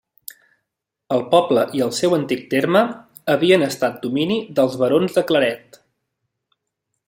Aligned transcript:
El 1.17 1.19
poble 1.33 1.65
i 1.79 1.83
el 1.87 1.91
seu 1.97 2.15
antic 2.17 2.41
terme 2.55 2.81
havien 3.35 3.67
estat 3.69 4.01
domini 4.07 4.41
dels 4.61 4.81
barons 4.83 5.17
de 5.19 5.27
Claret. 5.33 5.83